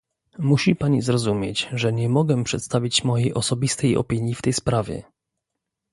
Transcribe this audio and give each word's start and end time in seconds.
Musi 0.39 0.75
pani 0.75 1.01
zrozumieć, 1.01 1.69
że 1.73 1.93
nie 1.93 2.09
mogę 2.09 2.43
przedstawić 2.43 3.03
mojej 3.03 3.33
osobistej 3.33 3.97
opinii 3.97 4.35
w 4.35 4.41
tej 4.41 4.53
sprawie 4.53 5.03